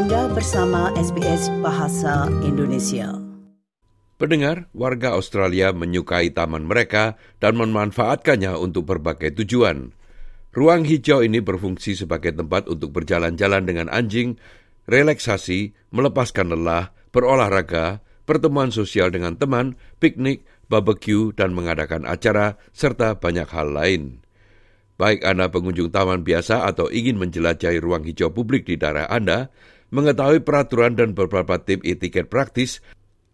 [0.00, 3.20] Anda bersama SBS Bahasa Indonesia.
[4.16, 9.92] Pendengar, warga Australia menyukai taman mereka dan memanfaatkannya untuk berbagai tujuan.
[10.56, 14.40] Ruang hijau ini berfungsi sebagai tempat untuk berjalan-jalan dengan anjing,
[14.88, 23.52] relaksasi, melepaskan lelah, berolahraga, pertemuan sosial dengan teman, piknik, barbecue, dan mengadakan acara, serta banyak
[23.52, 24.24] hal lain.
[24.96, 29.52] Baik Anda pengunjung taman biasa atau ingin menjelajahi ruang hijau publik di daerah Anda,
[29.90, 32.82] mengetahui peraturan dan beberapa tip etiket praktis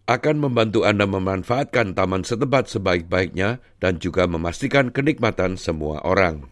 [0.06, 6.46] akan membantu Anda memanfaatkan taman setempat sebaik-baiknya dan juga memastikan kenikmatan semua orang.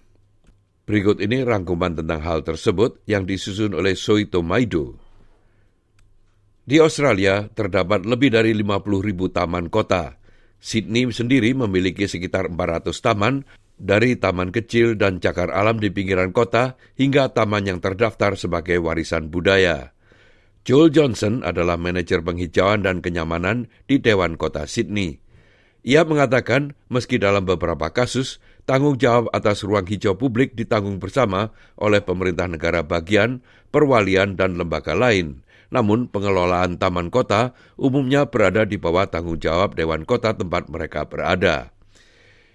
[0.84, 5.00] Berikut ini rangkuman tentang hal tersebut yang disusun oleh Soito Maido.
[6.64, 10.20] Di Australia terdapat lebih dari 50 ribu taman kota.
[10.60, 13.44] Sydney sendiri memiliki sekitar 400 taman
[13.80, 19.28] dari taman kecil dan cakar alam di pinggiran kota hingga taman yang terdaftar sebagai warisan
[19.32, 19.93] budaya.
[20.64, 25.20] Joel Johnson adalah manajer penghijauan dan kenyamanan di Dewan Kota Sydney.
[25.84, 32.00] Ia mengatakan meski dalam beberapa kasus, tanggung jawab atas ruang hijau publik ditanggung bersama oleh
[32.00, 35.44] pemerintah negara bagian, perwalian, dan lembaga lain.
[35.68, 41.73] Namun pengelolaan taman kota umumnya berada di bawah tanggung jawab Dewan Kota tempat mereka berada.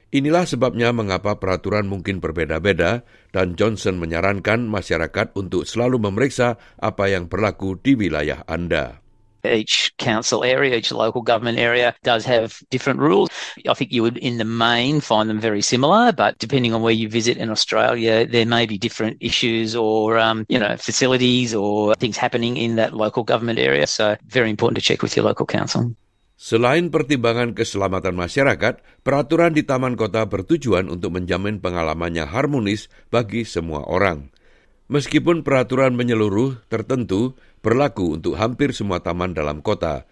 [0.10, 7.30] Inilah sebabnya mengapa peraturan mungkin berbeda-beda dan Johnson menyarankan masyarakat untuk selalu memeriksa apa yang
[7.30, 9.06] berlaku di wilayah Anda.
[9.46, 13.30] Each council area, each local government area does have different rules.
[13.70, 16.92] I think you would, in the main, find them very similar, but depending on where
[16.92, 21.94] you visit in Australia, there may be different issues or, um, you know, facilities or
[21.96, 23.86] things happening in that local government area.
[23.86, 25.96] So, very important to check with your local council.
[26.40, 33.84] Selain pertimbangan keselamatan masyarakat, peraturan di taman kota bertujuan untuk menjamin pengalamannya harmonis bagi semua
[33.84, 34.32] orang.
[34.88, 40.08] Meskipun peraturan menyeluruh tertentu berlaku untuk hampir semua taman dalam kota,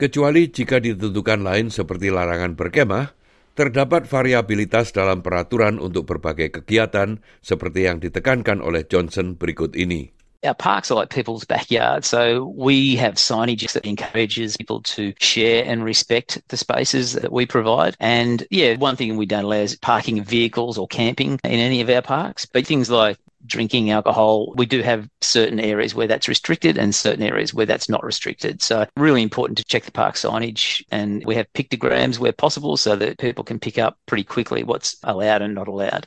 [0.00, 3.12] kecuali jika ditentukan lain seperti larangan berkemah,
[3.52, 10.17] terdapat variabilitas dalam peraturan untuk berbagai kegiatan seperti yang ditekankan oleh Johnson berikut ini.
[10.44, 15.64] Our parks are like people's backyards, so we have signage that encourages people to share
[15.64, 17.96] and respect the spaces that we provide.
[17.98, 21.90] And yeah, one thing we don't allow is parking vehicles or camping in any of
[21.90, 26.78] our parks, but things like drinking alcohol, we do have certain areas where that's restricted
[26.78, 28.62] and certain areas where that's not restricted.
[28.62, 32.94] So really important to check the park signage and we have pictograms where possible so
[32.96, 36.06] that people can pick up pretty quickly what's allowed and not allowed.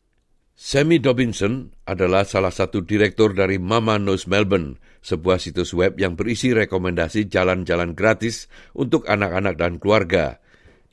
[0.62, 6.54] Sammy Dobinson adalah salah satu direktur dari Mama Knows Melbourne, sebuah situs web yang berisi
[6.54, 8.46] rekomendasi jalan-jalan gratis
[8.78, 10.38] untuk anak-anak dan keluarga.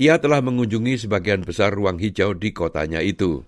[0.01, 3.45] Ia telah mengunjungi sebagian besar ruang hijau di kotanya itu.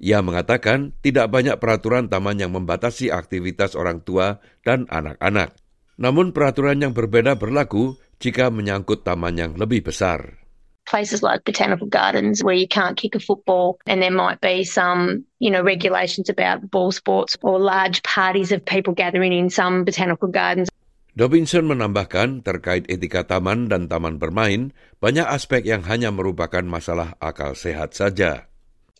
[0.00, 5.52] Ia mengatakan tidak banyak peraturan taman yang membatasi aktivitas orang tua dan anak-anak.
[6.00, 10.47] Namun peraturan yang berbeda berlaku jika menyangkut taman yang lebih besar.
[10.88, 15.28] Places like botanical gardens where you can't kick a football and there might be some
[15.38, 20.32] you know regulations about ball sports or large parties of people gathering in some botanical
[20.32, 20.72] gardens
[21.18, 24.70] Dobinson menambahkan terkait etika taman dan taman bermain,
[25.02, 28.46] banyak aspek yang hanya merupakan masalah akal sehat saja.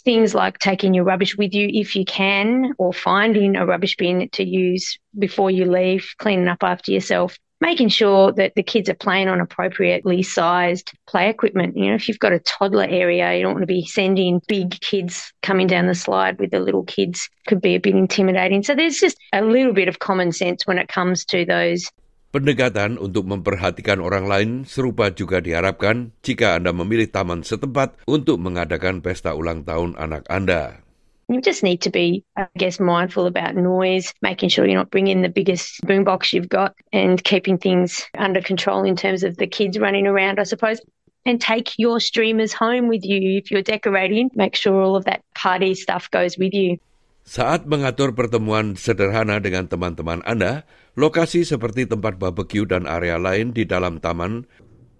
[0.03, 4.27] Things like taking your rubbish with you if you can, or finding a rubbish bin
[4.35, 8.95] to use before you leave, cleaning up after yourself, making sure that the kids are
[8.95, 11.77] playing on appropriately sized play equipment.
[11.77, 14.81] You know, if you've got a toddler area, you don't want to be sending big
[14.81, 18.63] kids coming down the slide with the little kids, could be a bit intimidating.
[18.63, 21.91] So there's just a little bit of common sense when it comes to those
[22.29, 29.01] Pendekatan untuk memperhatikan orang lain serupa juga diharapkan jika Anda memilih taman setempat untuk mengadakan
[29.01, 30.88] pesta ulang tahun anak Anda.
[31.29, 35.21] You just need to be, I guess, mindful about noise, making sure you're not bringing
[35.21, 39.77] the biggest boombox you've got and keeping things under control in terms of the kids
[39.77, 40.81] running around, I suppose.
[41.29, 44.33] And take your streamers home with you if you're decorating.
[44.33, 46.81] Make sure all of that party stuff goes with you.
[47.29, 50.65] Saat mengatur pertemuan sederhana dengan teman-teman Anda,
[50.97, 54.49] lokasi seperti tempat barbecue dan area lain di dalam taman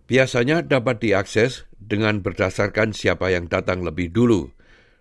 [0.05, 4.53] biasanya dapat diakses dengan berdasarkan siapa yang datang lebih dulu.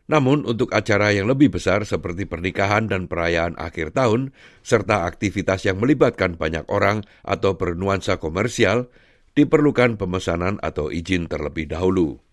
[0.07, 4.31] Namun untuk acara yang lebih besar seperti pernikahan dan perayaan akhir tahun,
[4.63, 8.87] serta aktivitas yang melibatkan banyak orang atau bernuansa komersial,
[9.35, 12.23] diperlukan pemesanan atau izin terlebih dahulu.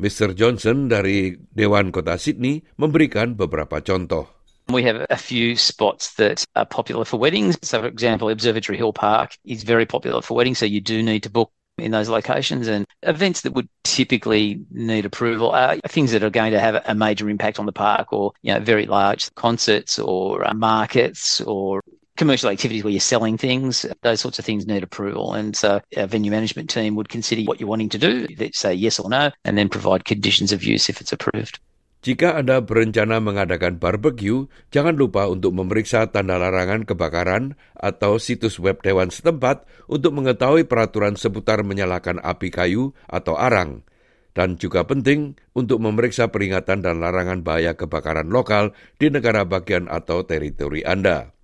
[0.00, 0.32] Mr.
[0.32, 4.38] Johnson dari Dewan Kota Sydney memberikan beberapa contoh.
[4.68, 7.56] We have a few spots that are popular for weddings.
[7.64, 11.24] So, for example, Observatory Hill Park is very popular for weddings, so you do need
[11.24, 11.48] to book
[11.78, 12.68] in those locations.
[12.68, 16.94] And events that would typically need approval are things that are going to have a
[16.94, 21.82] major impact on the park or, you know, very large concerts or uh, markets or
[22.16, 25.34] commercial activities where you're selling things, those sorts of things need approval.
[25.34, 28.98] And so our venue management team would consider what you're wanting to do, say yes
[28.98, 31.60] or no, and then provide conditions of use if it's approved.
[31.98, 38.78] Jika Anda berencana mengadakan barbecue, jangan lupa untuk memeriksa tanda larangan kebakaran atau situs web
[38.86, 43.82] dewan setempat untuk mengetahui peraturan seputar menyalakan api kayu atau arang.
[44.30, 50.22] Dan juga penting untuk memeriksa peringatan dan larangan bahaya kebakaran lokal di negara bagian atau
[50.22, 51.37] teritori Anda.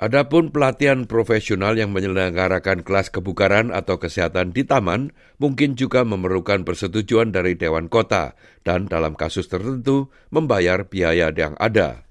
[0.00, 7.30] Adapun pelatihan profesional yang menyelenggarakan kelas kebugaran atau kesehatan di taman mungkin juga memerlukan persetujuan
[7.30, 8.32] dari Dewan Kota
[8.64, 12.08] dan dalam kasus tertentu membayar biaya yang ada.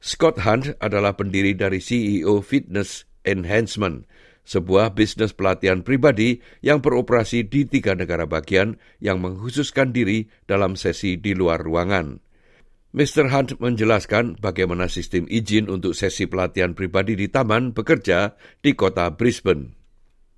[0.00, 4.08] Scott Hunt adalah pendiri dari CEO Fitness Enhancement,
[4.48, 11.20] sebuah bisnis pelatihan pribadi yang beroperasi di tiga negara bagian yang menghususkan diri dalam sesi
[11.20, 12.29] di luar ruangan.
[12.90, 13.30] Mr.
[13.30, 19.78] Hunt menjelaskan bagaimana sistem izin untuk sesi pelatihan pribadi di taman bekerja di kota Brisbane.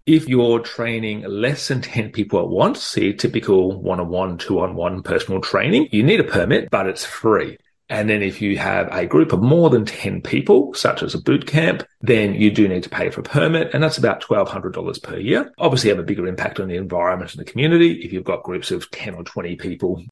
[0.05, 5.89] If you're training less than 10 people at once, say typical one-on-one, two-on-one personal training,
[5.97, 7.57] you need a permit, but it's free.
[7.89, 11.25] And then if you have a group of more than 10 people, such as a
[11.25, 14.77] boot camp, then you do need to pay for a permit, and that's about $1,200
[15.01, 15.49] per year.
[15.57, 18.69] Obviously have a bigger impact on the environment and the community if you've got groups
[18.69, 20.05] of 10 or 20 people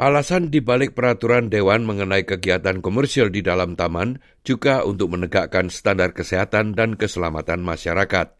[0.00, 6.72] Alasan dibalik peraturan Dewan mengenai kegiatan komersial di dalam taman juga untuk menegakkan standar kesehatan
[6.72, 8.32] dan keselamatan masyarakat.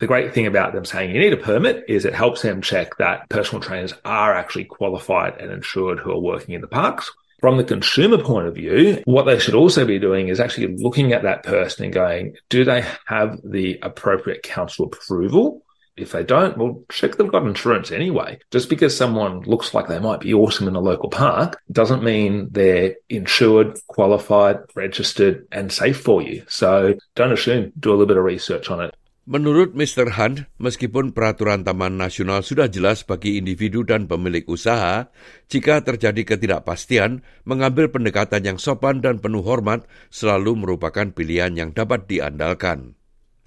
[0.00, 2.96] The great thing about them saying you need a permit is it helps them check
[2.96, 7.12] that personal trainers are actually qualified and insured who are working in the parks.
[7.44, 11.12] From the consumer point of view, what they should also be doing is actually looking
[11.12, 15.60] at that person and going, do they have the appropriate council approval?
[15.96, 18.38] If they don't, well, check they've got insurance anyway.
[18.52, 22.52] Just because someone looks like they might be awesome in a local park doesn't mean
[22.52, 26.44] they're insured, qualified, registered, and safe for you.
[26.52, 28.92] So don't assume, do a little bit of research on it.
[29.26, 30.06] Menurut Mr.
[30.14, 35.10] Hunt, meskipun peraturan Taman Nasional sudah jelas bagi individu dan pemilik usaha,
[35.50, 39.82] jika terjadi ketidakpastian, mengambil pendekatan yang sopan dan penuh hormat
[40.14, 42.94] selalu merupakan pilihan yang dapat diandalkan.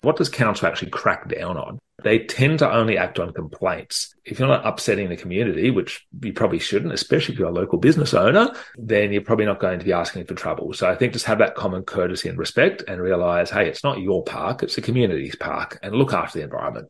[0.04, 1.80] What does council actually crack down on?
[2.04, 4.14] They tend to only act on complaints.
[4.26, 7.80] If you're not upsetting the community, which you probably shouldn't, especially if you're a local
[7.80, 10.74] business owner, then you're probably not going to be asking for trouble.
[10.74, 14.00] So I think just have that common courtesy and respect and realize, hey, it's not
[14.00, 16.90] your park, it's the community's park and look after the environment.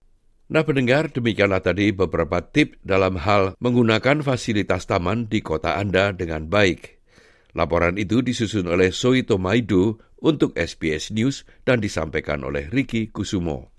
[0.49, 6.49] Nah pendengar, demikianlah tadi beberapa tip dalam hal menggunakan fasilitas taman di kota Anda dengan
[6.49, 6.97] baik.
[7.53, 13.78] Laporan itu disusun oleh Soito Maidu untuk SBS News dan disampaikan oleh Ricky Kusumo.